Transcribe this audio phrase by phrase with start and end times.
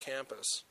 [0.00, 0.64] campus.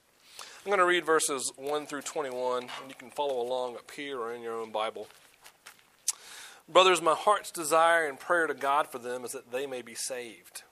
[0.65, 4.19] I'm going to read verses 1 through 21, and you can follow along up here
[4.19, 5.07] or in your own Bible.
[6.67, 9.95] Brothers, my heart's desire and prayer to God for them is that they may be
[9.95, 10.63] saved.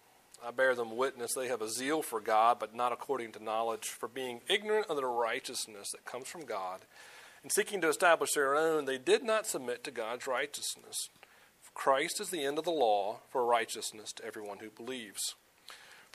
[0.46, 3.86] I bear them witness they have a zeal for God, but not according to knowledge,
[3.86, 6.82] for being ignorant of the righteousness that comes from God,
[7.42, 11.10] and seeking to establish their own, they did not submit to God's righteousness.
[11.74, 15.36] Christ is the end of the law for righteousness to everyone who believes.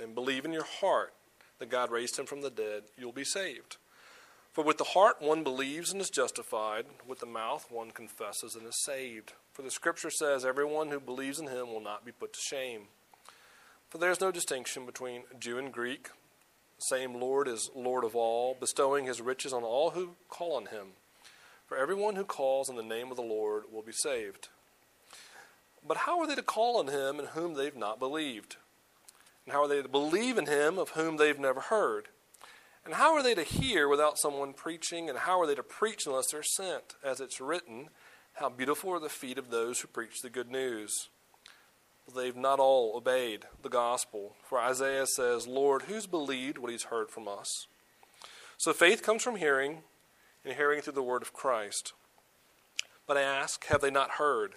[0.00, 1.12] and believe in your heart
[1.58, 3.76] that God raised him from the dead, you'll be saved.
[4.52, 8.66] For with the heart one believes and is justified, with the mouth one confesses and
[8.66, 9.34] is saved.
[9.52, 12.88] For the scripture says, Everyone who believes in him will not be put to shame.
[13.90, 16.08] For there is no distinction between Jew and Greek.
[16.78, 20.66] The same Lord is Lord of all, bestowing his riches on all who call on
[20.66, 20.88] him.
[21.66, 24.48] For everyone who calls on the name of the Lord will be saved.
[25.86, 28.56] But how are they to call on him in whom they've not believed?
[29.46, 32.08] And how are they to believe in him of whom they've never heard?
[32.84, 35.08] And how are they to hear without someone preaching?
[35.08, 36.94] And how are they to preach unless they're sent?
[37.04, 37.88] As it's written,
[38.34, 41.08] How beautiful are the feet of those who preach the good news.
[42.14, 44.34] They've not all obeyed the gospel.
[44.48, 47.66] For Isaiah says, Lord, who's believed what he's heard from us?
[48.58, 49.82] So faith comes from hearing,
[50.44, 51.92] and hearing through the word of Christ.
[53.06, 54.54] But I ask, have they not heard?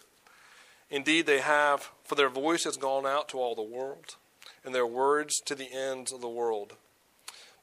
[0.91, 4.15] Indeed, they have, for their voice has gone out to all the world
[4.63, 6.73] and their words to the ends of the world.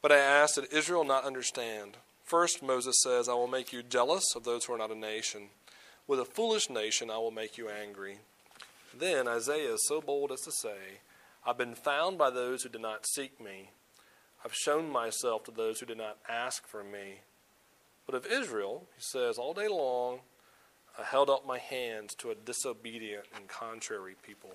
[0.01, 1.97] But I ask that Israel not understand.
[2.23, 5.49] First, Moses says, I will make you jealous of those who are not a nation.
[6.07, 8.19] With a foolish nation, I will make you angry.
[8.97, 11.01] Then Isaiah is so bold as to say,
[11.45, 13.69] I've been found by those who did not seek me.
[14.43, 17.19] I've shown myself to those who did not ask for me.
[18.05, 20.19] But of Israel, he says, all day long,
[20.97, 24.51] I held up my hands to a disobedient and contrary people.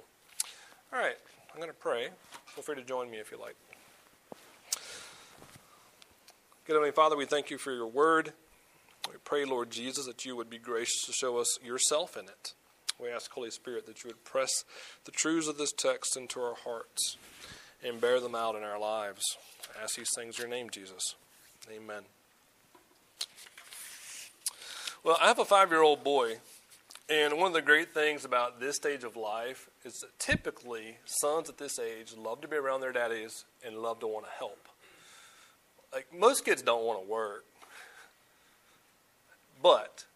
[0.93, 1.17] All right,
[1.53, 2.09] I'm going to pray.
[2.47, 3.57] Feel free to join me if you like.
[6.67, 8.33] Good Heavenly Father, we thank you for your word.
[9.07, 12.55] We pray, Lord Jesus, that you would be gracious to show us yourself in it.
[12.99, 14.65] We ask, Holy Spirit, that you would press
[15.05, 17.19] the truths of this text into our hearts
[17.85, 19.37] and bear them out in our lives.
[19.79, 21.17] I ask these things in your name, Jesus.
[21.71, 22.05] Amen.
[25.05, 26.37] Well, I have a five year old boy
[27.11, 31.49] and one of the great things about this stage of life is that typically sons
[31.49, 34.69] at this age love to be around their daddies and love to want to help.
[35.93, 37.45] Like most kids don't want to work.
[39.63, 40.07] But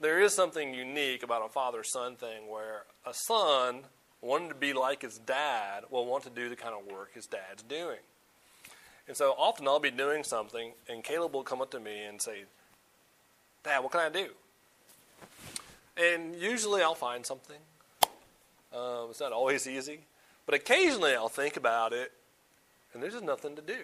[0.00, 3.82] there is something unique about a father son thing where a son
[4.20, 7.26] wanting to be like his dad will want to do the kind of work his
[7.26, 7.98] dad's doing.
[9.08, 12.22] And so often I'll be doing something and Caleb will come up to me and
[12.22, 12.44] say,
[13.64, 14.28] Dad, what can I do?
[15.96, 17.58] And usually I'll find something.
[18.74, 20.00] Um, it's not always easy.
[20.46, 22.12] But occasionally I'll think about it,
[22.92, 23.80] and there's just nothing to do.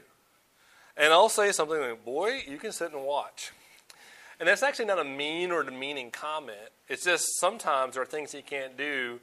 [0.97, 3.53] And I'll say something like, Boy, you can sit and watch.
[4.41, 6.71] And that's actually not a mean or demeaning comment.
[6.88, 9.21] It's just sometimes there are things he can't do,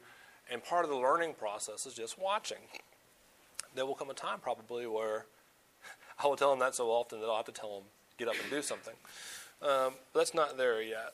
[0.50, 2.58] and part of the learning process is just watching.
[3.74, 5.26] There will come a time probably where
[6.22, 7.84] I will tell him that so often that I'll have to tell him,
[8.18, 8.94] get up and do something.
[9.62, 11.12] Um, but that's not there yet.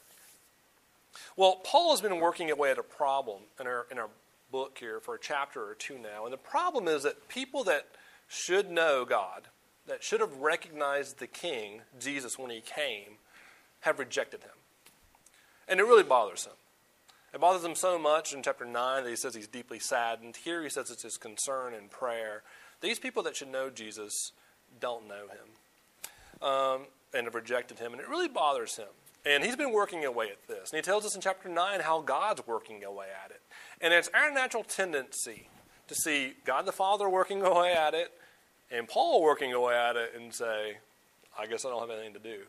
[1.37, 4.09] Well, Paul has been working away at a problem in our, in our
[4.53, 6.25] book here for a chapter or two now.
[6.25, 7.87] And the problem is that people that
[8.29, 9.49] should know God,
[9.87, 13.17] that should have recognized the King, Jesus, when he came,
[13.81, 14.53] have rejected him.
[15.67, 16.53] And it really bothers him.
[17.35, 20.37] It bothers him so much in chapter 9 that he says he's deeply saddened.
[20.37, 22.43] Here he says it's his concern and prayer.
[22.83, 24.33] These people that should know Jesus
[24.79, 27.93] don't know him um, and have rejected him.
[27.93, 28.89] And it really bothers him.
[29.25, 30.71] And he's been working away at this.
[30.71, 33.41] And he tells us in chapter 9 how God's working away at it.
[33.81, 35.49] And it's our natural tendency
[35.89, 38.13] to see God the Father working away at it
[38.73, 40.79] and Paul working away at it and say,
[41.39, 42.41] I guess I don't have anything to do.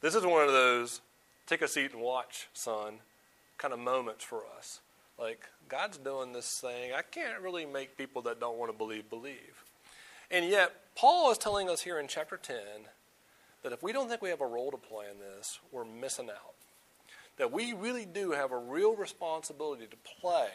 [0.00, 1.00] This is one of those
[1.46, 2.94] take a seat and watch, son,
[3.56, 4.80] kind of moments for us.
[5.18, 6.92] Like, God's doing this thing.
[6.92, 9.64] I can't really make people that don't want to believe believe.
[10.30, 12.56] And yet, Paul is telling us here in chapter 10
[13.64, 16.28] that if we don't think we have a role to play in this, we're missing
[16.28, 16.54] out.
[17.38, 20.50] That we really do have a real responsibility to play,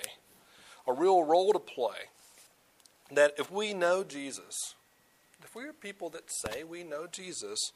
[0.88, 1.98] a real role to play.
[3.12, 4.76] That if we know Jesus,
[5.44, 7.72] if we're people that say we know Jesus,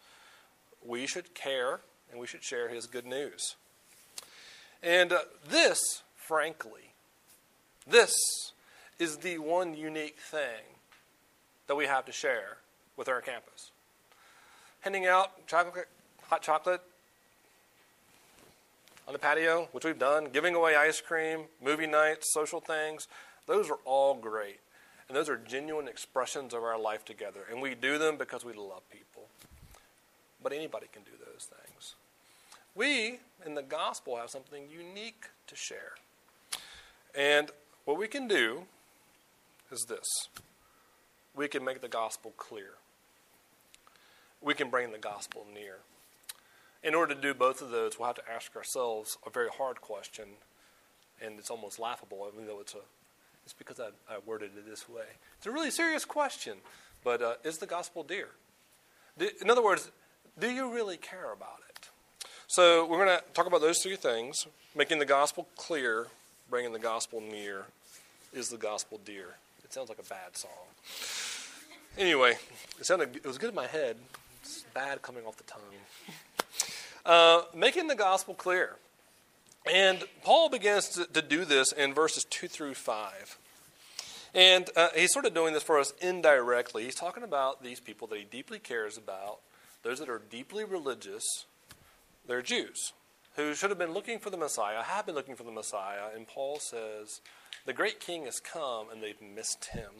[0.85, 1.81] we should care
[2.11, 3.55] and we should share his good news.
[4.83, 5.19] And uh,
[5.49, 5.79] this,
[6.15, 6.93] frankly,
[7.87, 8.13] this
[8.99, 10.77] is the one unique thing
[11.65, 12.57] that we have to share
[12.95, 13.71] with our campus.
[14.83, 15.87] Handing out chocolate,
[16.23, 16.81] hot chocolate
[19.07, 23.07] on the patio, which we've done, giving away ice cream, movie nights, social things,
[23.47, 24.59] those are all great.
[25.07, 27.41] And those are genuine expressions of our life together.
[27.49, 29.27] And we do them because we love people.
[30.41, 31.95] But anybody can do those things.
[32.75, 35.93] We, in the gospel, have something unique to share.
[37.13, 37.51] And
[37.85, 38.63] what we can do
[39.71, 40.27] is this
[41.35, 42.71] we can make the gospel clear,
[44.43, 45.77] we can bring the gospel near.
[46.83, 49.79] In order to do both of those, we'll have to ask ourselves a very hard
[49.79, 50.25] question,
[51.21, 52.79] and it's almost laughable, even though it's a
[53.45, 55.03] it's because I, I worded it this way.
[55.37, 56.57] It's a really serious question,
[57.03, 58.29] but uh, is the gospel dear?
[59.19, 59.91] In other words,
[60.39, 61.89] do you really care about it?
[62.47, 66.07] So we're going to talk about those three things making the gospel clear,
[66.49, 67.65] bringing the gospel near.
[68.33, 69.35] Is the gospel dear?
[69.63, 70.49] It sounds like a bad song.
[71.97, 72.37] Anyway,
[72.79, 73.97] it sounded it was good in my head.
[74.43, 75.61] It's bad coming off the tongue.
[77.05, 78.75] Uh, making the gospel clear.
[79.73, 83.37] And Paul begins to, to do this in verses 2 through 5.
[84.35, 86.83] And uh, he's sort of doing this for us indirectly.
[86.83, 89.39] He's talking about these people that he deeply cares about,
[89.81, 91.23] those that are deeply religious.
[92.27, 92.91] They're Jews
[93.37, 96.09] who should have been looking for the Messiah, have been looking for the Messiah.
[96.13, 97.21] And Paul says,
[97.65, 99.91] The great king has come, and they've missed him.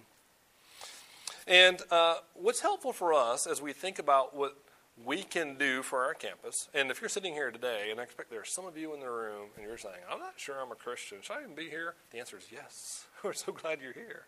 [1.48, 4.58] And uh, what's helpful for us as we think about what
[5.06, 6.70] we can do for our campus.
[6.74, 9.00] And if you're sitting here today, and I expect there are some of you in
[9.00, 11.70] the room, and you're saying, I'm not sure I'm a Christian, should I even be
[11.70, 11.96] here?
[12.12, 13.06] The answer is yes.
[13.24, 14.26] We're so glad you're here.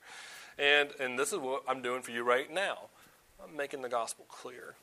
[0.58, 2.90] And, and this is what I'm doing for you right now.
[3.44, 4.76] I'm making the gospel clear.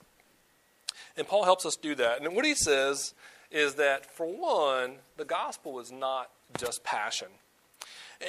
[1.17, 2.23] And Paul helps us do that.
[2.23, 3.14] And what he says
[3.50, 7.28] is that, for one, the gospel is not just passion.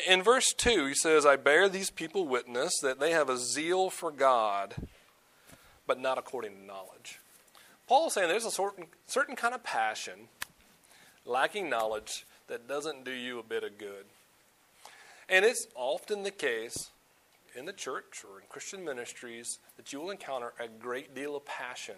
[0.07, 3.89] In verse 2, he says, I bear these people witness that they have a zeal
[3.89, 4.75] for God,
[5.85, 7.19] but not according to knowledge.
[7.87, 10.29] Paul is saying there's a certain, certain kind of passion,
[11.25, 14.05] lacking knowledge, that doesn't do you a bit of good.
[15.29, 16.89] And it's often the case
[17.55, 21.45] in the church or in Christian ministries that you will encounter a great deal of
[21.45, 21.95] passion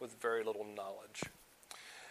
[0.00, 1.22] with very little knowledge.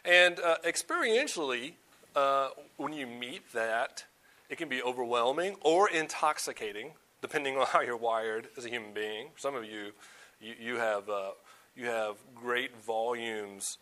[0.03, 1.73] And uh, experientially,
[2.15, 4.05] uh, when you meet that,
[4.49, 9.29] it can be overwhelming or intoxicating, depending on how you're wired as a human being.
[9.37, 9.91] Some of you,
[10.39, 11.31] you, you have uh,
[11.75, 13.77] you have great volumes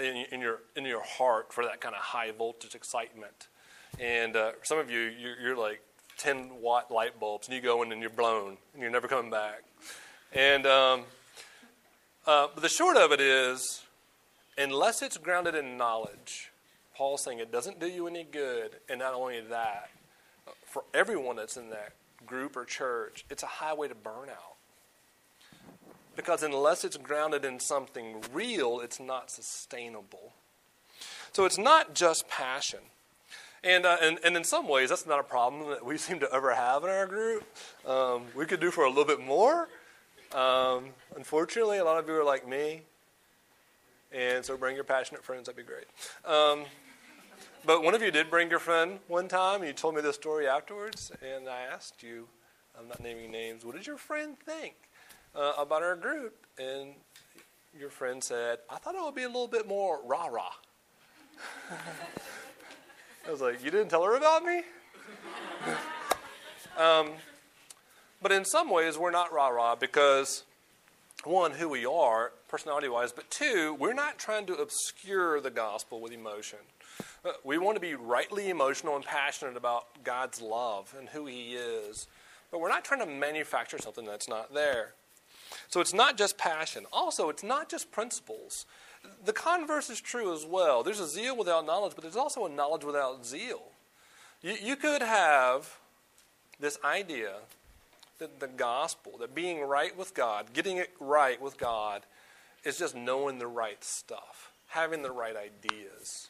[0.00, 3.48] in, in, your in your heart for that kind of high voltage excitement.
[3.98, 5.80] And uh, some of you, you're, you're, like
[6.18, 9.30] 10 watt light bulbs, and you go in and you're blown, and you're never coming
[9.30, 9.62] back.
[10.32, 11.04] And um,
[12.26, 13.82] uh, but the short of it is,
[14.58, 16.50] unless it's grounded in knowledge,
[16.94, 18.72] Paul's saying it doesn't do you any good.
[18.88, 19.88] And not only that,
[20.68, 21.92] for everyone that's in that
[22.26, 24.56] group or church, it's a highway to burnout.
[26.14, 30.32] Because unless it's grounded in something real, it's not sustainable.
[31.32, 32.80] So it's not just passion.
[33.62, 36.32] And, uh, and, and in some ways, that's not a problem that we seem to
[36.32, 37.44] ever have in our group.
[37.86, 39.68] Um, we could do for a little bit more.
[40.34, 42.82] Um, unfortunately, a lot of you are like me.
[44.12, 45.86] And so bring your passionate friends, that'd be great.
[46.24, 46.64] Um,
[47.68, 50.16] but one of you did bring your friend one time, and you told me this
[50.16, 52.26] story afterwards, and I asked you,
[52.76, 54.74] I'm not naming names, what did your friend think?
[55.34, 56.94] uh, about our group, and
[57.78, 60.52] your friend said, I thought it would be a little bit more rah rah.
[63.26, 64.62] I was like, You didn't tell her about me?
[66.78, 67.10] um,
[68.20, 70.44] but in some ways, we're not rah rah because,
[71.24, 76.00] one, who we are, personality wise, but two, we're not trying to obscure the gospel
[76.00, 76.58] with emotion.
[77.44, 82.06] We want to be rightly emotional and passionate about God's love and who He is,
[82.50, 84.94] but we're not trying to manufacture something that's not there.
[85.68, 86.86] So it's not just passion.
[86.92, 88.66] Also, it's not just principles.
[89.24, 90.82] The converse is true as well.
[90.82, 93.62] There's a zeal without knowledge, but there's also a knowledge without zeal.
[94.42, 95.78] You, you could have
[96.60, 97.34] this idea
[98.18, 102.02] that the gospel, that being right with God, getting it right with God,
[102.64, 106.28] is just knowing the right stuff, having the right ideas.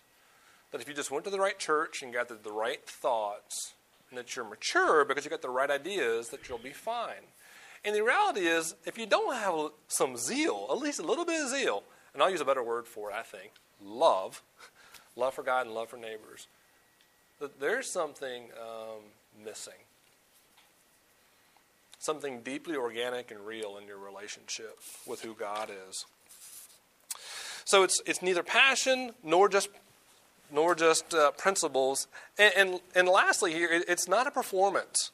[0.70, 3.74] That if you just went to the right church and gathered the right thoughts,
[4.10, 7.24] and that you're mature because you got the right ideas, that you'll be fine.
[7.84, 11.42] And the reality is, if you don't have some zeal, at least a little bit
[11.42, 14.42] of zeal, and I'll use a better word for it, I think, love,
[15.16, 16.48] love for God and love for neighbors,
[17.40, 19.74] that there's something um, missing.
[22.00, 26.04] something deeply organic and real in your relationship with who God is.
[27.64, 29.68] So it's, it's neither passion nor just
[30.52, 32.06] nor just uh, principles.
[32.38, 35.10] And, and, and, lastly, here, it, it's not a performance.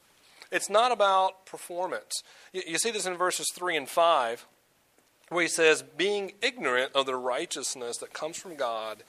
[0.51, 2.23] It's not about performance.
[2.53, 4.45] You, you see this in verses 3 and 5,
[5.29, 9.03] where he says, Being ignorant of the righteousness that comes from God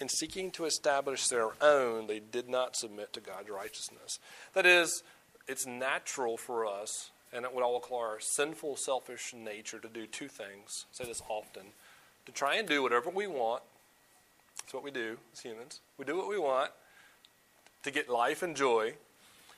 [0.00, 4.18] and seeking to establish their own, they did not submit to God's righteousness.
[4.54, 5.02] That is,
[5.46, 10.06] it's natural for us, and what I will call our sinful, selfish nature, to do
[10.06, 10.86] two things.
[10.92, 11.66] I say this often
[12.26, 13.62] to try and do whatever we want
[14.70, 15.80] that's what we do as humans.
[15.98, 16.70] We do what we want
[17.82, 18.94] to get life and joy,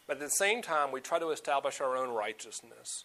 [0.07, 3.05] but at the same time, we try to establish our own righteousness.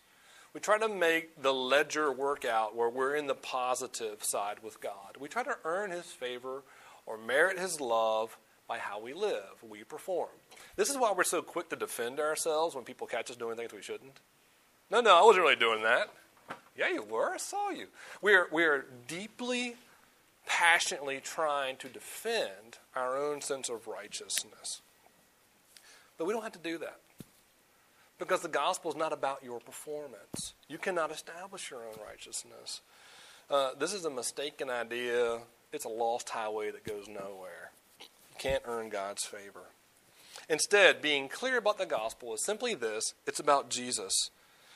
[0.54, 4.80] We try to make the ledger work out where we're in the positive side with
[4.80, 5.18] God.
[5.20, 6.64] We try to earn His favor
[7.06, 8.38] or merit His love
[8.70, 10.30] by how we live, we perform.
[10.78, 13.74] This is why we're so quick to defend ourselves when people catch us doing things
[13.74, 14.22] we shouldn't.
[14.90, 16.08] No, no, I wasn't really doing that.
[16.78, 17.34] Yeah, you were.
[17.34, 17.88] I saw you.
[18.22, 19.76] We are, we are deeply
[20.48, 24.82] passionately trying to defend our own sense of righteousness.
[26.18, 27.00] But we don't have to do that.
[28.18, 30.54] Because the gospel is not about your performance.
[30.68, 32.82] You cannot establish your own righteousness.
[33.50, 35.40] Uh, this is a mistaken idea.
[35.72, 37.72] It's a lost highway that goes nowhere.
[38.00, 39.66] You can't earn God's favor.
[40.50, 44.32] Instead, being clear about the gospel is simply this it's about Jesus.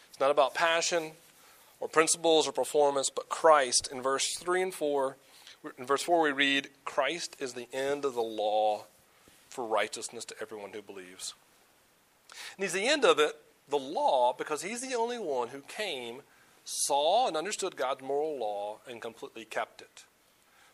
[0.09, 1.13] It's not about passion
[1.79, 3.89] or principles or performance, but Christ.
[3.91, 5.17] In verse 3 and 4,
[5.77, 8.85] in verse 4, we read, Christ is the end of the law
[9.49, 11.33] for righteousness to everyone who believes.
[12.57, 13.35] And he's the end of it,
[13.69, 16.21] the law, because he's the only one who came,
[16.63, 20.05] saw, and understood God's moral law, and completely kept it.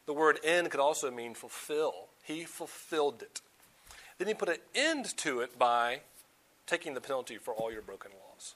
[0.05, 2.07] The word end could also mean fulfill.
[2.23, 3.41] He fulfilled it.
[4.17, 6.01] Then he put an end to it by
[6.65, 8.55] taking the penalty for all your broken laws.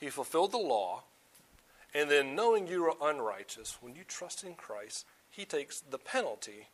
[0.00, 1.04] He fulfilled the law
[1.94, 6.68] and then, knowing you are unrighteous, when you trust in Christ, He takes the penalty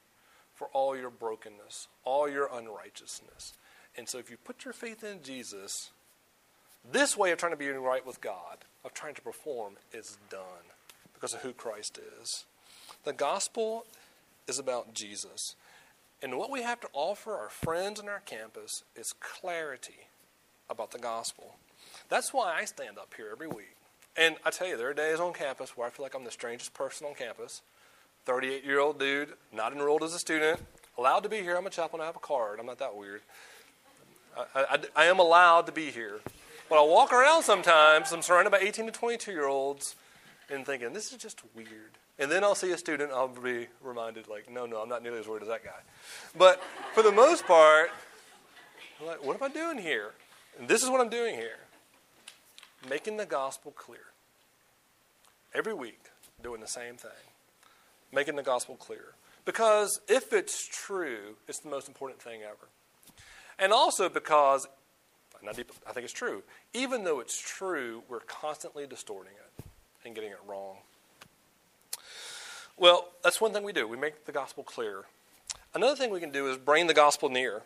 [0.54, 3.52] for all your brokenness, all your unrighteousness.
[3.96, 5.90] And so, if you put your faith in Jesus,
[6.90, 10.72] this way of trying to be right with God, of trying to perform, is done
[11.12, 12.46] because of who Christ is.
[13.04, 13.84] The gospel
[14.48, 15.54] is about Jesus.
[16.22, 20.06] And what we have to offer our friends on our campus is clarity
[20.68, 21.56] about the gospel.
[22.08, 23.76] That's why I stand up here every week
[24.16, 26.30] and I tell you, there are days on campus where I feel like I'm the
[26.30, 27.62] strangest person on campus.
[28.26, 30.60] 38 year old dude, not enrolled as a student,
[30.98, 31.56] allowed to be here.
[31.56, 32.60] I'm a chaplain, I have a card.
[32.60, 33.22] I'm not that weird.
[34.36, 36.20] I, I, I am allowed to be here.
[36.68, 39.96] But I walk around sometimes, I'm surrounded by 18 to 22 year olds
[40.48, 41.92] and thinking, this is just weird.
[42.18, 45.18] And then I'll see a student, I'll be reminded, like, no, no, I'm not nearly
[45.18, 45.80] as weird as that guy.
[46.36, 46.62] But
[46.94, 47.90] for the most part,
[49.00, 50.12] I'm like, what am I doing here?
[50.58, 51.58] And this is what I'm doing here
[52.88, 54.06] making the gospel clear.
[55.54, 56.04] Every week,
[56.42, 57.10] doing the same thing,
[58.12, 59.14] making the gospel clear.
[59.44, 62.68] Because if it's true, it's the most important thing ever.
[63.58, 64.66] And also because,
[65.46, 65.68] I think
[66.04, 69.64] it's true, even though it's true, we're constantly distorting it
[70.04, 70.76] and getting it wrong.
[72.76, 73.86] Well, that's one thing we do.
[73.86, 75.04] We make the gospel clear.
[75.74, 77.62] Another thing we can do is bring the gospel near.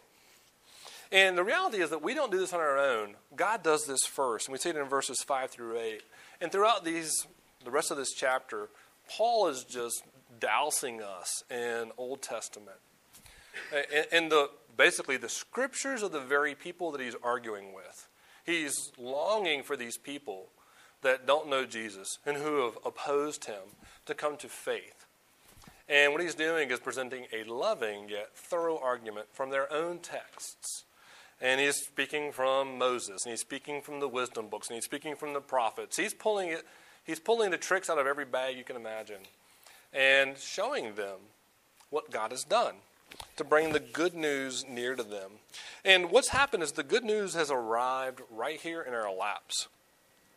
[1.13, 3.15] And the reality is that we don't do this on our own.
[3.37, 4.49] God does this first.
[4.49, 6.03] And we see it in verses 5 through 8.
[6.41, 7.27] And throughout these,
[7.65, 8.69] the rest of this chapter,
[9.09, 10.03] Paul is just
[10.41, 12.79] dousing us in Old Testament.
[14.13, 18.09] And the basically the scriptures of the very people that he's arguing with.
[18.45, 20.49] He's longing for these people
[21.03, 25.07] that don't know Jesus and who have opposed him to come to faith.
[25.89, 30.85] And what he's doing is presenting a loving yet thorough argument from their own texts
[31.41, 35.17] and he's speaking from Moses, and he's speaking from the wisdom books, and he's speaking
[35.17, 35.97] from the prophets.
[35.97, 36.65] He's pulling it,
[37.05, 39.21] he's pulling the tricks out of every bag you can imagine,
[39.93, 41.19] and showing them
[41.91, 42.75] what God has done
[43.37, 45.31] to bring the good news near to them.
[45.85, 49.69] And what's happened is the good news has arrived right here in our laps.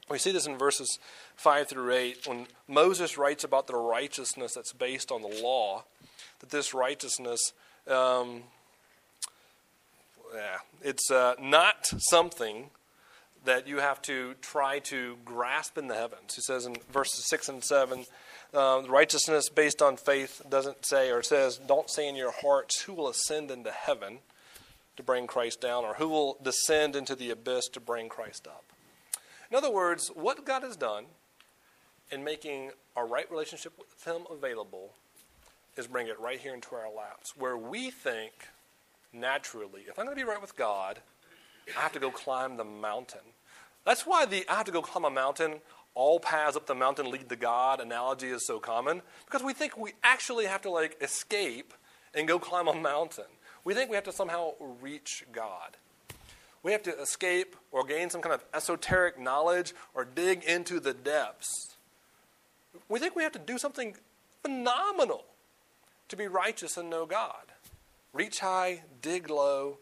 [0.10, 1.00] We see this in verses
[1.36, 5.84] 5 through 8 when Moses writes about the righteousness that's based on the law,
[6.40, 7.52] that this righteousness
[7.88, 8.44] um,
[10.38, 12.70] yeah, it's uh, not something
[13.46, 16.36] that you have to try to grasp in the heavens.
[16.36, 18.06] He says in verses 6 and 7,
[18.54, 22.94] uh, righteousness based on faith doesn't say, or says, don't say in your hearts, who
[22.94, 24.20] will ascend into heaven
[24.96, 28.66] to bring Christ down, or who will descend into the abyss to bring Christ up.
[29.50, 31.06] In other words, what God has done
[32.12, 34.94] in making our right relationship with Him available
[35.78, 38.34] is bring it right here into our laps, where we think
[39.20, 41.00] naturally, if I'm going to be right with God,
[41.76, 43.22] I have to go climb the mountain.
[43.86, 45.62] That's why the I have to go climb a mountain,
[45.96, 49.78] all paths up the mountain lead to God analogy is so common because we think
[49.78, 51.74] we actually have to like escape
[52.14, 53.26] and go climb a mountain.
[53.64, 55.78] We think we have to somehow reach God.
[56.64, 60.94] We have to escape or gain some kind of esoteric knowledge or dig into the
[60.94, 61.76] depths.
[62.90, 63.96] We think we have to do something
[64.44, 65.26] phenomenal
[66.10, 67.52] to be righteous and know God.
[68.14, 69.78] Reach high, dig low.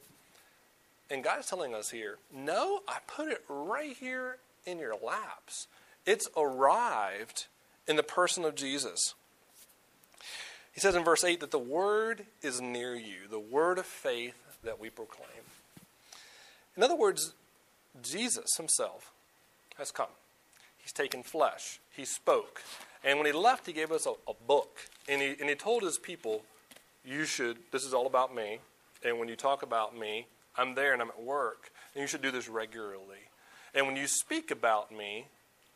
[1.09, 5.67] And God is telling us here no, I put it right here in your laps.
[6.05, 7.47] It's arrived
[7.87, 9.13] in the person of Jesus.
[10.73, 14.35] He says in verse 8 that the word is near you, the word of faith
[14.63, 15.29] that we proclaim.
[16.75, 17.33] In other words,
[18.01, 19.13] Jesus himself
[19.77, 20.09] has come.
[20.77, 21.79] He's taken flesh.
[21.95, 22.61] He spoke.
[23.03, 24.79] And when he left, he gave us a, a book.
[25.07, 26.43] And he, and he told his people,
[27.05, 28.59] You should, this is all about me.
[29.03, 31.71] And when you talk about me, I'm there and I'm at work.
[31.93, 33.29] And you should do this regularly.
[33.73, 35.27] And when you speak about me,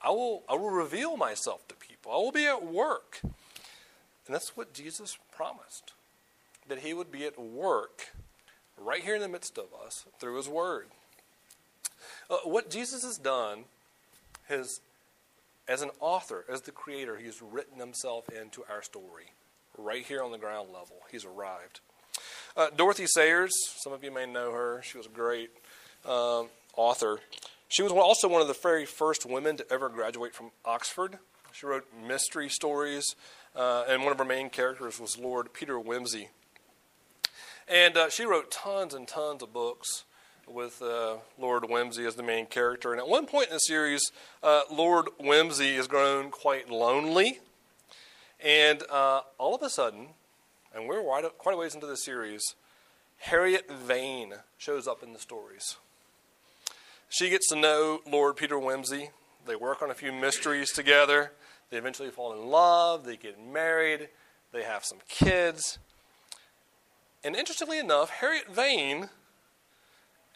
[0.01, 2.11] I will, I will reveal myself to people.
[2.11, 3.19] I will be at work.
[3.23, 3.33] And
[4.35, 5.93] that's what Jesus promised
[6.67, 8.09] that he would be at work
[8.77, 10.87] right here in the midst of us through his word.
[12.29, 13.65] Uh, what Jesus has done
[14.47, 14.79] has
[15.67, 19.31] as an author, as the creator, he has written himself into our story
[19.79, 20.97] right here on the ground level.
[21.11, 21.79] He's arrived.
[22.55, 24.81] Uh, Dorothy Sayers, some of you may know her.
[24.83, 25.49] She was a great
[26.05, 27.19] um, author.
[27.67, 31.19] She was also one of the very first women to ever graduate from Oxford.
[31.51, 33.15] She wrote mystery stories,
[33.55, 36.27] uh, and one of her main characters was Lord Peter Wimsey.
[37.67, 40.05] And uh, she wrote tons and tons of books
[40.47, 42.91] with uh, Lord Wimsey as the main character.
[42.91, 47.39] And at one point in the series, uh, Lord Wimsey has grown quite lonely.
[48.43, 50.09] And uh, all of a sudden,
[50.73, 51.03] and we're
[51.37, 52.55] quite a ways into the series,
[53.19, 55.75] Harriet Vane shows up in the stories.
[57.09, 59.09] She gets to know Lord Peter Wimsey.
[59.45, 61.31] They work on a few mysteries together.
[61.69, 63.03] They eventually fall in love.
[63.03, 64.09] They get married.
[64.53, 65.79] They have some kids.
[67.23, 69.09] And interestingly enough, Harriet Vane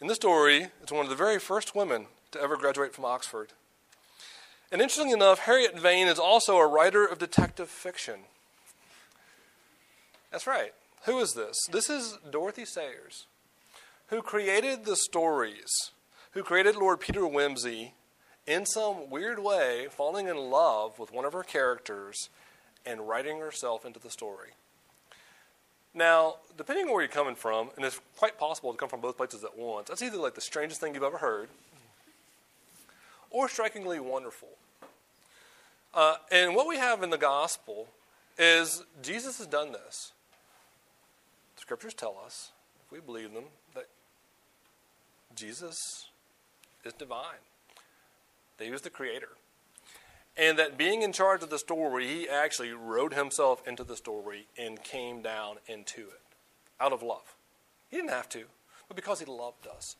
[0.00, 3.52] in the story, is one of the very first women to ever graduate from Oxford.
[4.74, 8.22] And interestingly enough, Harriet Vane is also a writer of detective fiction.
[10.32, 10.72] That's right.
[11.04, 11.56] Who is this?
[11.70, 13.26] This is Dorothy Sayers,
[14.08, 15.92] who created the stories,
[16.32, 17.92] who created Lord Peter Wimsey
[18.48, 22.28] in some weird way, falling in love with one of her characters
[22.84, 24.54] and writing herself into the story.
[25.94, 29.18] Now, depending on where you're coming from, and it's quite possible to come from both
[29.18, 31.48] places at once, that's either like the strangest thing you've ever heard
[33.30, 34.48] or strikingly wonderful.
[35.94, 37.86] Uh, and what we have in the gospel
[38.36, 40.12] is Jesus has done this.
[41.54, 42.50] The scriptures tell us,
[42.84, 43.86] if we believe them, that
[45.36, 46.08] Jesus
[46.84, 47.44] is divine,
[48.58, 49.28] that he was the creator.
[50.36, 54.48] And that being in charge of the story, he actually wrote himself into the story
[54.58, 56.20] and came down into it
[56.80, 57.36] out of love.
[57.88, 58.44] He didn't have to,
[58.88, 59.94] but because he loved us,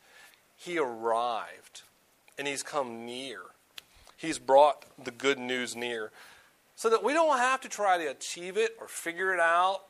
[0.57, 1.83] he arrived
[2.37, 3.39] and he's come near.
[4.17, 6.11] He's brought the good news near
[6.75, 9.81] so that we don't have to try to achieve it or figure it out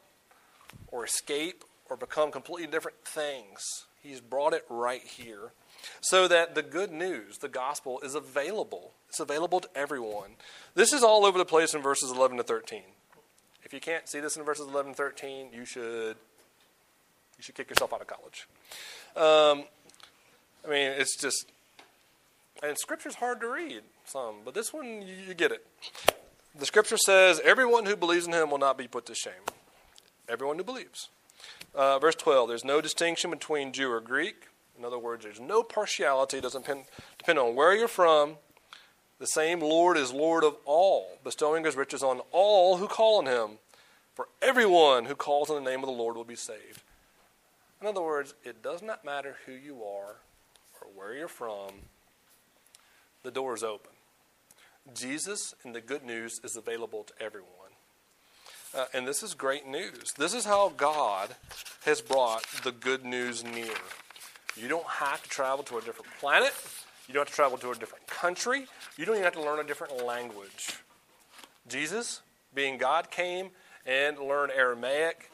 [0.88, 3.86] or escape or become completely different things.
[4.02, 5.52] He's brought it right here
[6.02, 8.92] so that the good news, the gospel, is available.
[9.10, 10.32] It's available to everyone.
[10.74, 12.82] This is all over the place in verses 11 to 13.
[13.64, 16.18] If you can't see this in verses 11 to 13, you should
[17.38, 18.48] you should kick yourself out of college.
[19.16, 19.66] Um,
[20.66, 21.48] I mean, it's just,
[22.64, 25.66] and Scripture's hard to read some, but this one you, you get it.
[26.58, 29.34] The Scripture says, "Everyone who believes in Him will not be put to shame."
[30.28, 31.10] Everyone who believes.
[31.76, 34.48] Uh, verse 12, there's no distinction between Jew or Greek.
[34.78, 36.38] In other words, there's no partiality.
[36.38, 36.86] It doesn't depend,
[37.18, 38.38] depend on where you're from.
[39.20, 43.26] The same Lord is Lord of all, bestowing his riches on all who call on
[43.26, 43.60] him.
[44.14, 46.82] For everyone who calls on the name of the Lord will be saved.
[47.82, 50.16] In other words, it does not matter who you are
[50.82, 51.72] or where you're from,
[53.24, 53.92] the door is open.
[54.94, 57.50] Jesus and the good news is available to everyone.
[58.76, 60.14] Uh, and this is great news.
[60.18, 61.36] This is how God
[61.86, 63.74] has brought the good news near.
[64.58, 66.54] You don't have to travel to a different planet.
[67.08, 68.68] You don't have to travel to a different country.
[68.98, 70.74] You don't even have to learn a different language.
[71.68, 72.22] Jesus,
[72.54, 73.52] being God, came
[73.86, 75.32] and learned Aramaic,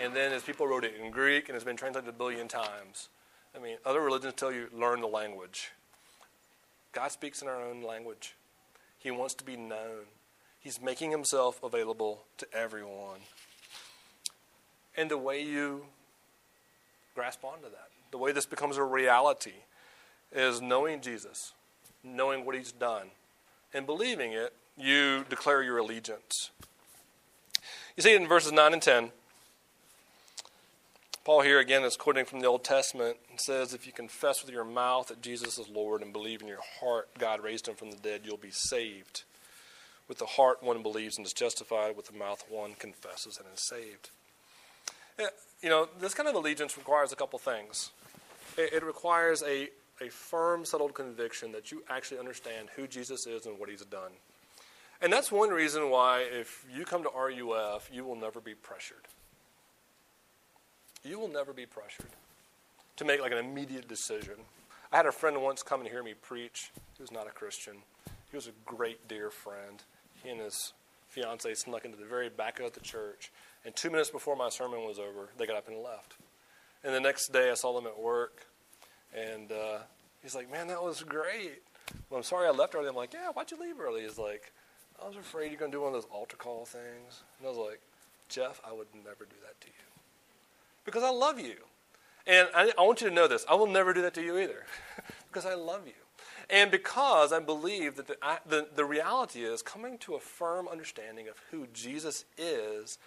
[0.00, 3.08] and then his people wrote it in Greek, and it's been translated a billion times.
[3.56, 5.70] I mean, other religions tell you learn the language.
[6.92, 8.34] God speaks in our own language.
[9.04, 10.06] He wants to be known.
[10.58, 13.20] He's making himself available to everyone.
[14.96, 15.86] And the way you
[17.14, 19.54] grasp onto that the way this becomes a reality
[20.30, 21.52] is knowing Jesus,
[22.04, 23.08] knowing what he's done.
[23.72, 26.52] And believing it, you declare your allegiance.
[27.96, 29.10] You see in verses 9 and 10,
[31.24, 34.52] Paul here again is quoting from the Old Testament and says, If you confess with
[34.52, 37.90] your mouth that Jesus is Lord and believe in your heart God raised him from
[37.90, 39.22] the dead, you'll be saved.
[40.06, 43.66] With the heart one believes and is justified, with the mouth one confesses and is
[43.66, 44.10] saved.
[45.62, 47.90] You know, this kind of allegiance requires a couple things.
[48.58, 49.70] It, requires a,
[50.02, 54.12] a firm, settled conviction that you actually understand who Jesus is and what he's done.
[55.00, 59.08] And that's one reason why, if you come to RUF, you will never be pressured.
[61.04, 62.10] You will never be pressured
[62.96, 64.34] to make like an immediate decision.
[64.90, 66.70] I had a friend once come and hear me preach.
[66.96, 67.74] He was not a Christian.
[68.30, 69.82] He was a great, dear friend.
[70.22, 70.72] He and his
[71.08, 73.30] fiance snuck into the very back of the church.
[73.64, 76.14] And two minutes before my sermon was over, they got up and left.
[76.82, 78.46] And the next day, I saw them at work.
[79.14, 79.78] And uh,
[80.22, 81.62] he's like, Man, that was great.
[82.08, 82.88] Well, I'm sorry I left early.
[82.88, 84.02] I'm like, Yeah, why'd you leave early?
[84.02, 84.52] He's like,
[85.02, 87.22] I was afraid you're to do one of those altar call things.
[87.38, 87.80] And I was like,
[88.28, 89.93] Jeff, I would never do that to you.
[90.84, 91.56] Because I love you.
[92.26, 94.38] And I, I want you to know this I will never do that to you
[94.38, 94.64] either.
[95.28, 95.92] because I love you.
[96.50, 100.68] And because I believe that the, I, the, the reality is coming to a firm
[100.68, 102.98] understanding of who Jesus is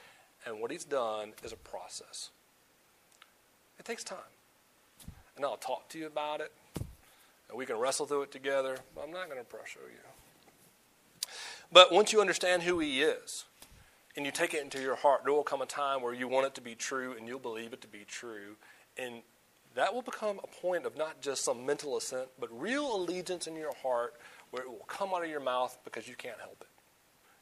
[0.46, 2.32] and what he's done is a process.
[3.80, 4.18] It takes time.
[5.36, 6.52] And I'll talk to you about it.
[7.50, 8.78] And we can wrestle through it together.
[8.96, 11.30] But I'm not going to pressure you.
[11.72, 13.46] But once you understand who He is
[14.18, 16.48] and you take it into your heart, there will come a time where you want
[16.48, 18.56] it to be true and you'll believe it to be true.
[18.98, 19.22] And
[19.76, 23.56] that will become a point of not just some mental assent, but real allegiance in
[23.56, 24.16] your heart
[24.50, 26.68] where it will come out of your mouth because you can't help it.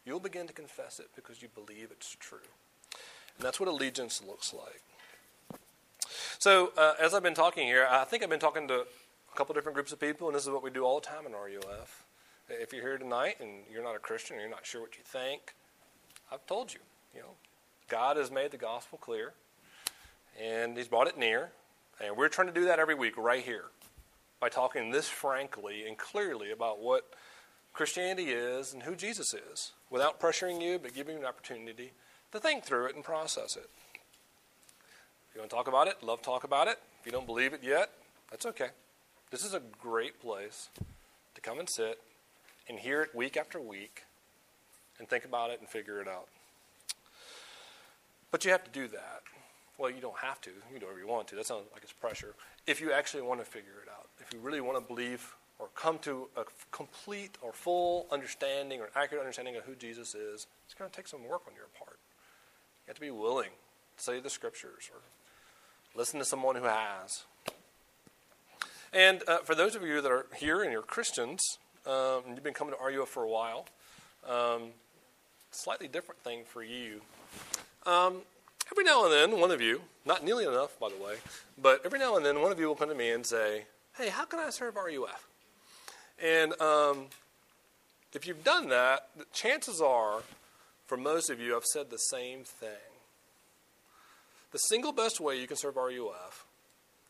[0.06, 2.40] You'll begin to confess it because you believe it's true.
[3.38, 4.82] And that's what allegiance looks like.
[6.38, 9.56] So, uh, as I've been talking here, I think I've been talking to a couple
[9.56, 12.04] different groups of people, and this is what we do all the time in RUF.
[12.50, 15.04] If you're here tonight and you're not a Christian, or you're not sure what you
[15.04, 15.56] think,
[16.32, 16.80] I've told you.
[17.14, 17.36] You know,
[17.88, 19.34] God has made the gospel clear,
[20.42, 21.52] and He's brought it near,
[22.04, 23.66] and we're trying to do that every week right here
[24.40, 27.06] by talking this frankly and clearly about what
[27.74, 31.92] Christianity is and who Jesus is, without pressuring you, but giving you an opportunity
[32.32, 33.70] to think through it and process it.
[35.30, 36.80] If you want to talk about it, love talk about it.
[37.00, 37.90] If you don't believe it yet,
[38.32, 38.70] that's okay.
[39.32, 40.70] This is a great place
[41.34, 42.00] to come and sit
[42.68, 44.04] and hear it week after week
[45.00, 46.28] and think about it and figure it out.
[48.32, 49.22] But you have to do that.
[49.78, 50.50] Well, you don't have to.
[50.50, 51.36] You can do whatever you want to.
[51.36, 52.34] That sounds like it's pressure.
[52.66, 55.68] If you actually want to figure it out, if you really want to believe or
[55.76, 60.74] come to a complete or full understanding or accurate understanding of who Jesus is, it's
[60.74, 61.98] going to take some work on your part.
[62.86, 63.50] You have to be willing
[63.98, 65.02] to study the scriptures or
[65.96, 67.24] listen to someone who has.
[68.94, 71.42] And uh, for those of you that are here and you're Christians,
[71.86, 73.66] um, you've been coming to RUF for a while.
[74.28, 74.72] Um,
[75.52, 77.02] slightly different thing for you.
[77.86, 78.22] Um,
[78.72, 81.16] every now and then, one of you, not nearly enough, by the way,
[81.62, 83.66] but every now and then, one of you will come to me and say,
[83.98, 85.28] Hey, how can I serve RUF?
[86.22, 87.06] And um,
[88.14, 90.22] if you've done that, chances are,
[90.88, 92.70] for most of you, I've said the same thing.
[94.52, 96.46] The single best way you can serve RUF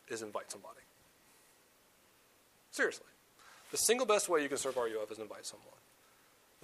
[0.08, 0.80] is invite somebody.
[2.70, 3.06] Seriously.
[3.70, 5.68] The single best way you can serve RUF is invite someone.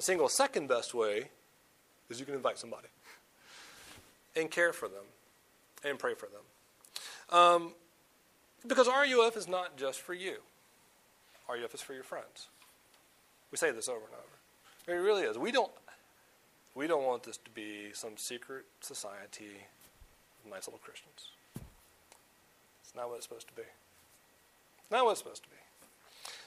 [0.03, 1.29] The single second best way
[2.11, 2.89] is you can invite somebody
[4.35, 5.05] and care for them
[5.85, 7.39] and pray for them.
[7.39, 7.75] Um,
[8.67, 10.39] because RUF is not just for you,
[11.49, 12.49] RUF is for your friends.
[13.53, 14.93] We say this over and over.
[14.93, 15.39] It really is.
[15.39, 15.71] We don't,
[16.75, 19.55] we don't want this to be some secret society
[20.45, 21.29] of nice little Christians.
[22.83, 23.63] It's not what it's supposed to be.
[24.81, 25.57] It's not what it's supposed to be.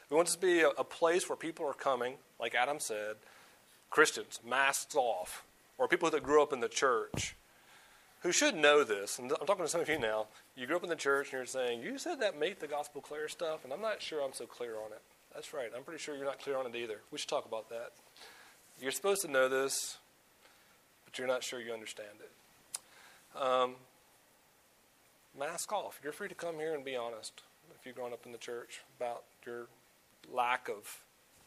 [0.10, 3.15] We want this to be a, a place where people are coming, like Adam said,
[3.95, 5.45] Christians, masks off,
[5.77, 7.34] or people that grew up in the church
[8.23, 9.19] who should know this.
[9.19, 10.27] And I'm talking to some of you now.
[10.58, 12.99] You grew up in the church and you're saying, You said that make the gospel
[12.99, 15.01] clear stuff, and I'm not sure I'm so clear on it.
[15.34, 15.69] That's right.
[15.73, 16.99] I'm pretty sure you're not clear on it either.
[17.10, 17.91] We should talk about that.
[18.81, 19.97] You're supposed to know this,
[21.05, 23.41] but you're not sure you understand it.
[23.41, 23.75] Um,
[25.39, 26.01] mask off.
[26.03, 27.43] You're free to come here and be honest
[27.79, 29.67] if you've grown up in the church about your
[30.29, 30.99] lack of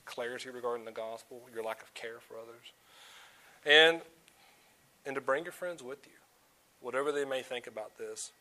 [0.08, 2.72] clarity regarding the gospel, your lack of care for others.
[3.64, 4.00] And
[5.06, 6.18] and to bring your friends with you,
[6.80, 8.32] whatever they may think about this,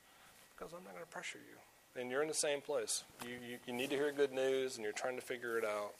[0.56, 2.02] because I'm not going to pressure you.
[2.02, 3.04] And you're in the same place.
[3.24, 5.94] You, you, you need to hear good news, and you're trying to figure it out.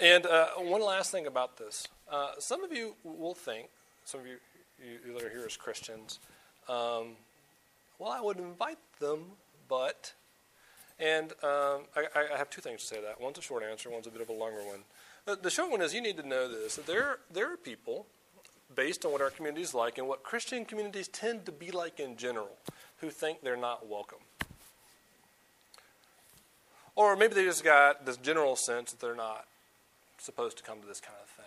[0.00, 1.88] And uh, one last thing about this.
[2.10, 3.68] Uh, some of you will think,
[4.04, 4.36] some of you,
[4.84, 6.18] you that are here as Christians,
[6.68, 7.16] um,
[7.98, 9.20] well, I would invite them,
[9.68, 10.12] but
[10.98, 13.20] And um, I, I, have two things to say to that.
[13.20, 14.80] One's a short answer, one's a bit of a longer one.
[15.26, 18.06] The, the short one is you need to know this that there, there are people,
[18.74, 22.00] based on what our community is like and what Christian communities tend to be like
[22.00, 22.56] in general,
[22.98, 24.18] who think they're not welcome.
[26.94, 29.46] Or maybe they just got this general sense that they're not
[30.18, 31.44] supposed to come to this kind of thing.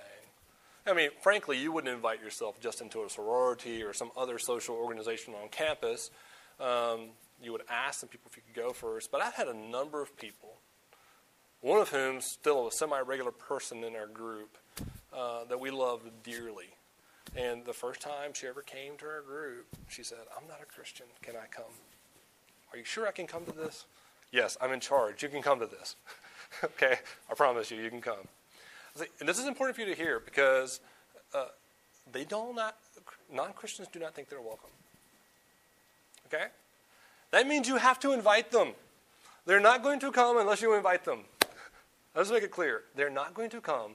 [0.86, 4.76] I mean, frankly, you wouldn't invite yourself just into a sorority or some other social
[4.76, 6.12] organization on campus.
[6.60, 7.10] Um,
[7.42, 9.12] you would ask some people if you could go first.
[9.12, 10.58] But I've had a number of people,
[11.62, 14.58] one of whom still a semi regular person in our group
[15.14, 16.76] uh, that we love dearly.
[17.36, 20.66] And the first time she ever came to our group, she said, I'm not a
[20.66, 21.06] Christian.
[21.22, 21.72] Can I come?
[22.72, 23.86] Are you sure I can come to this?
[24.32, 25.24] Yes, I'm in charge.
[25.24, 25.96] You can come to this.
[26.64, 27.00] okay?
[27.30, 28.28] I promise you, you can come.
[29.20, 30.80] And this is important for you to hear because
[31.34, 31.46] uh,
[32.12, 32.76] they don't not
[33.32, 34.70] non Christians do not think they're welcome.
[36.28, 36.46] Okay?
[37.32, 38.70] That means you have to invite them.
[39.46, 41.22] They're not going to come unless you invite them.
[42.16, 42.84] Let's make it clear.
[42.96, 43.92] They're not going to come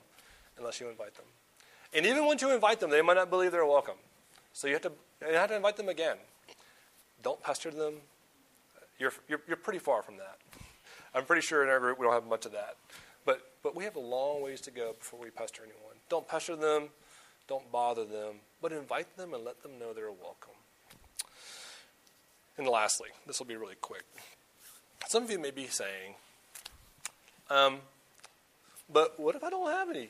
[0.58, 1.26] unless you invite them.
[1.92, 3.96] And even once you invite them, they might not believe they're welcome.
[4.52, 4.92] So you have to,
[5.28, 6.16] you have to invite them again.
[7.22, 7.94] Don't pester them.
[8.98, 10.38] You're, you're, you're pretty far from that.
[11.14, 12.76] I'm pretty sure in our group we don't have much of that.
[13.24, 15.94] But, but we have a long ways to go before we pester anyone.
[16.08, 16.88] Don't pester them.
[17.48, 18.36] Don't bother them.
[18.60, 20.54] But invite them and let them know they're welcome.
[22.56, 24.04] And lastly, this will be really quick.
[25.08, 26.14] Some of you may be saying,
[27.50, 27.78] um,
[28.90, 30.08] but what if I don't have any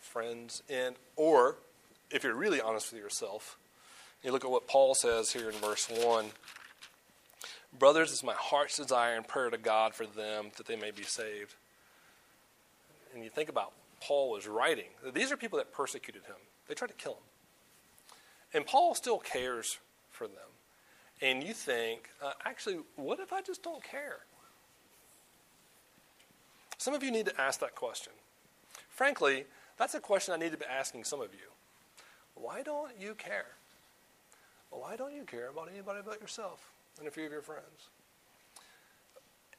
[0.00, 0.62] friends?
[0.70, 1.56] And or
[2.10, 3.58] if you're really honest with yourself,
[4.24, 6.26] you look at what Paul says here in verse one.
[7.78, 11.02] Brothers, it's my heart's desire and prayer to God for them that they may be
[11.02, 11.54] saved.
[13.14, 14.86] And you think about Paul was writing.
[15.12, 16.36] These are people that persecuted him.
[16.68, 17.18] They tried to kill him.
[18.54, 19.78] And Paul still cares
[20.10, 20.55] for them
[21.22, 24.18] and you think, uh, actually, what if I just don't care?
[26.78, 28.12] Some of you need to ask that question.
[28.88, 29.44] Frankly,
[29.78, 31.50] that's a question I need to be asking some of you.
[32.34, 33.46] Why don't you care?
[34.70, 37.88] Why don't you care about anybody but yourself and a few of your friends?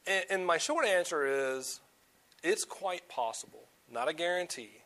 [0.06, 1.80] And, and my short answer is
[2.42, 4.82] it's quite possible, not a guarantee,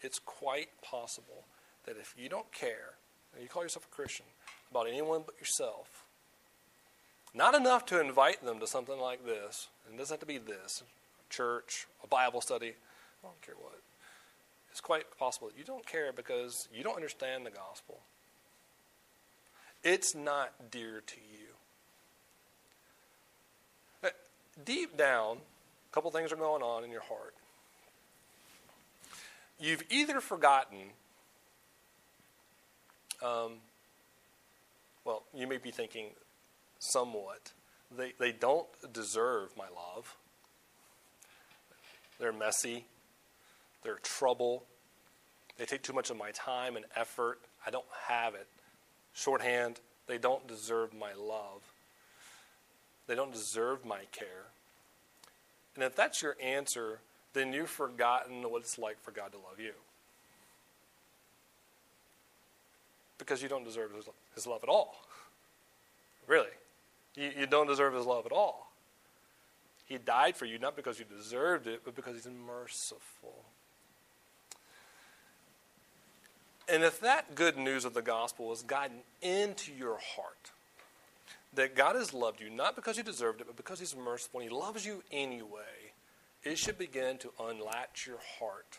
[0.00, 1.44] it's quite possible
[1.84, 2.94] that if you don't care,
[3.34, 4.26] and you call yourself a Christian,
[4.70, 6.05] about anyone but yourself,
[7.36, 9.68] not enough to invite them to something like this.
[9.84, 10.82] And it doesn't have to be this
[11.28, 12.68] church, a Bible study.
[13.22, 13.78] I don't care what.
[14.70, 18.00] It's quite possible that you don't care because you don't understand the gospel.
[19.84, 21.46] It's not dear to you.
[24.64, 27.34] Deep down, a couple things are going on in your heart.
[29.60, 30.78] You've either forgotten,
[33.22, 33.52] um,
[35.04, 36.06] well, you may be thinking,
[36.78, 37.52] somewhat.
[37.96, 40.16] They, they don't deserve my love.
[42.18, 42.84] They're messy.
[43.82, 44.64] They're trouble.
[45.58, 47.40] They take too much of my time and effort.
[47.66, 48.46] I don't have it.
[49.14, 51.62] Shorthand, they don't deserve my love.
[53.06, 54.46] They don't deserve my care.
[55.74, 57.00] And if that's your answer,
[57.32, 59.72] then you've forgotten what it's like for God to love you.
[63.18, 63.90] Because you don't deserve
[64.34, 64.96] his, love at all.
[66.26, 66.48] Really.
[67.16, 68.72] You, you don't deserve his love at all.
[69.86, 73.44] He died for you not because you deserved it, but because he's merciful.
[76.68, 80.50] And if that good news of the gospel has gotten into your heart,
[81.54, 84.50] that God has loved you not because you deserved it, but because he's merciful and
[84.50, 85.92] he loves you anyway,
[86.42, 88.78] it should begin to unlatch your heart,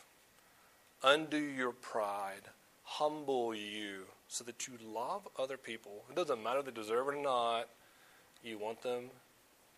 [1.03, 2.43] undo your pride,
[2.83, 6.03] humble you so that you love other people.
[6.09, 7.69] It doesn't matter if they deserve it or not.
[8.43, 9.05] You want them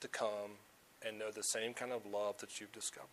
[0.01, 0.57] to come
[1.05, 3.07] and know the same kind of love that you've discovered.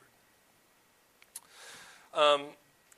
[2.14, 2.46] Um,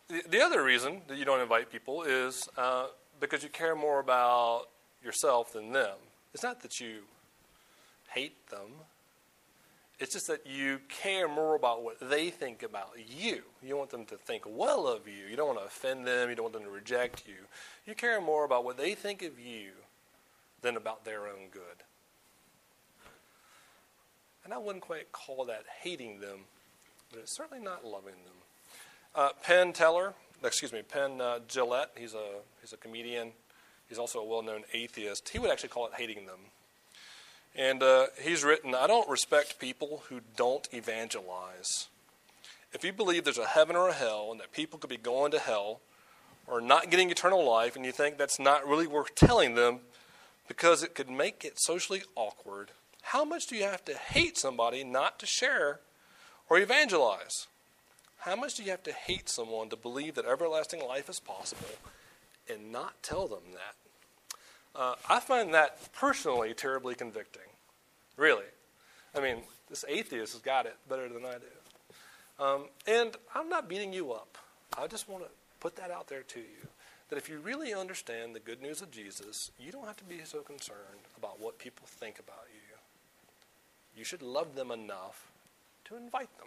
[0.09, 2.87] the, the, other reason that you don't invite people is uh,
[3.21, 4.67] because you care more about
[5.05, 5.97] yourself than them.
[6.33, 7.01] It's not that you
[8.11, 8.69] hate them.
[9.99, 13.43] It's just that you care more about what they think about you.
[13.63, 15.27] You want them to think well of you.
[15.29, 16.31] You don't want to offend them.
[16.31, 17.35] You don't want them to reject you.
[17.85, 19.71] You care more about what they think of you
[20.63, 21.83] than about their own good.
[24.45, 26.41] And I wouldn't quite call that hating them,
[27.11, 28.35] but it's certainly not loving them.
[29.15, 33.33] Uh, Penn Teller, excuse me, Penn uh, Jillette, he's a, he's a comedian.
[33.89, 35.31] He's also a well known atheist.
[35.31, 36.39] He would actually call it hating them.
[37.57, 41.89] And uh, he's written, I don't respect people who don't evangelize.
[42.73, 45.33] If you believe there's a heaven or a hell and that people could be going
[45.33, 45.81] to hell
[46.47, 49.81] or not getting eternal life, and you think that's not really worth telling them
[50.47, 52.71] because it could make it socially awkward,
[53.09, 55.81] how much do you have to hate somebody not to share
[56.51, 57.47] or evangelize?
[58.19, 61.71] How much do you have to hate someone to believe that everlasting life is possible
[62.51, 64.79] and not tell them that?
[64.79, 67.49] Uh, I find that personally terribly convicting.
[68.19, 68.45] Really.
[69.17, 69.39] I mean,
[69.71, 72.45] this atheist has got it better than I do.
[72.45, 74.37] Um, and I'm not beating you up.
[74.77, 76.69] I just want to put that out there to you.
[77.09, 80.21] That if you really understand the good news of Jesus, you don't have to be
[80.25, 82.58] so concerned about what people think about you.
[83.99, 85.27] You should love them enough
[85.87, 86.47] to invite them.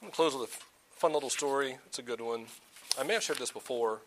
[0.00, 1.76] I'm going to close with a fun little story.
[1.84, 2.46] It's a good one.
[2.98, 4.00] I may have shared this before.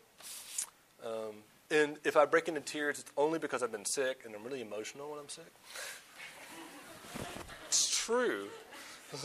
[1.06, 1.36] Um,
[1.70, 4.60] and if I break into tears, it's only because I've been sick and I'm really
[4.60, 5.52] emotional when I'm sick.
[7.68, 8.48] It's true.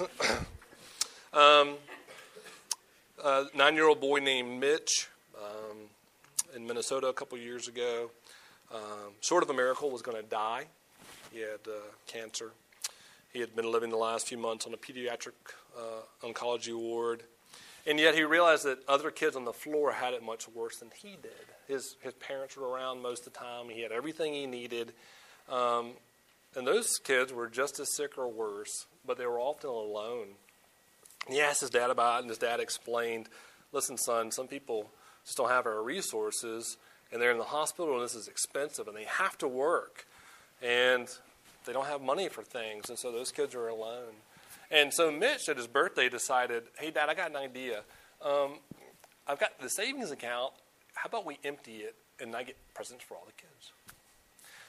[1.33, 1.73] um,
[3.23, 5.77] a nine year old boy named Mitch um,
[6.55, 8.11] in Minnesota a couple years ago,
[8.71, 10.67] um, sort of a miracle, was going to die.
[11.36, 11.76] He had uh,
[12.08, 12.54] cancer.
[13.34, 15.34] He had been living the last few months on a pediatric
[15.78, 17.24] uh, oncology ward.
[17.86, 20.91] And yet he realized that other kids on the floor had it much worse than
[20.95, 21.34] he did.
[21.67, 23.67] His, his parents were around most of the time.
[23.67, 24.93] He had everything he needed.
[25.52, 25.91] Um,
[26.56, 30.28] and those kids were just as sick or worse, but they were often alone.
[31.28, 33.28] he asked his dad about it, and his dad explained
[33.74, 34.89] listen, son, some people
[35.26, 36.78] just don't have our resources,
[37.12, 40.06] and they're in the hospital, and this is expensive, and they have to work
[40.62, 41.08] and
[41.65, 44.13] they don't have money for things, and so those kids are alone.
[44.72, 47.84] And so Mitch, at his birthday, decided, "Hey, Dad, I got an idea.
[48.22, 48.60] Um,
[49.28, 50.54] I've got the savings account.
[50.94, 53.72] How about we empty it and I get presents for all the kids?"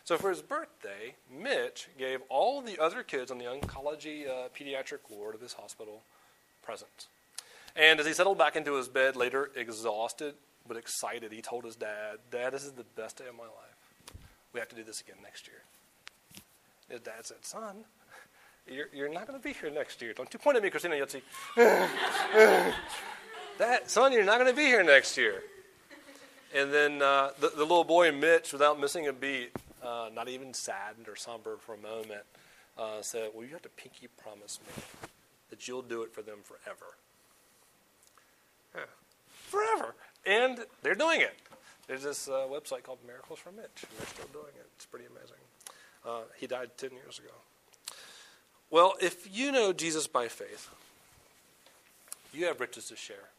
[0.05, 5.01] So for his birthday, Mitch gave all the other kids on the oncology uh, pediatric
[5.11, 6.03] ward of this hospital
[6.63, 7.09] presents.
[7.75, 10.35] And as he settled back into his bed later, exhausted
[10.69, 14.23] but excited, he told his dad, Dad, this is the best day of my life.
[14.53, 15.63] We have to do this again next year.
[16.89, 17.85] His dad said, Son,
[18.69, 20.13] you're, you're not going to be here next year.
[20.13, 21.23] Don't you point at me, Christina Yutzi.
[23.59, 25.43] that, son, you're not going to be here next year.
[26.55, 29.51] And then uh, the, the, little boy, Mitch, without missing a beat,
[29.83, 32.23] uh, not even saddened or somber for a moment,
[32.79, 34.83] uh, said, Well, you have to pinky promise me
[35.51, 36.97] that you'll do it for them forever.
[38.75, 38.83] Yeah.
[39.29, 39.95] Forever.
[40.25, 41.35] And they're doing it.
[41.87, 44.67] There's this uh, website called Miracles for Mitch, and they're still doing it.
[44.77, 45.37] It's pretty amazing.
[46.07, 47.35] Uh, he died 10 years ago.
[48.71, 50.71] Well, if you know Jesus by faith,
[52.33, 53.31] you have riches to share.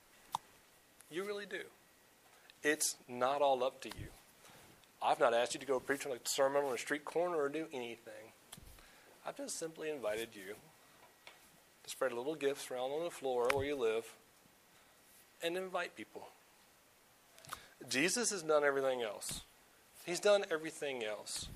[1.10, 1.62] You really do.
[2.64, 4.08] It's not all up to you.
[5.02, 7.50] I've not asked you to go preach on a sermon on a street corner or
[7.50, 8.34] do anything.
[9.26, 10.56] I've just simply invited you
[11.84, 14.06] to spread little gifts around on the floor where you live
[15.44, 16.28] and invite people.
[17.88, 19.42] Jesus has done everything else.
[20.06, 21.48] He's done everything else.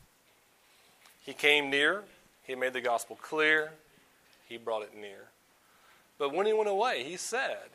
[1.23, 2.03] He came near,
[2.43, 3.71] he made the gospel clear,
[4.47, 5.29] he brought it near.
[6.17, 7.69] But when he went away, he said,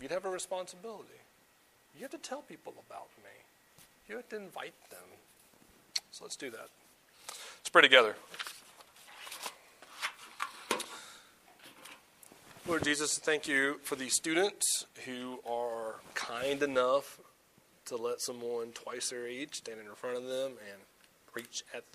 [0.00, 1.08] You'd have a responsibility.
[1.94, 3.30] You have to tell people about me,
[4.08, 5.00] you have to invite them.
[6.10, 6.68] So let's do that.
[7.28, 8.14] Let's pray together.
[12.66, 17.18] Lord Jesus, thank you for these students who are kind enough
[17.86, 20.80] to let someone twice their age stand in front of them and
[21.32, 21.86] preach at them.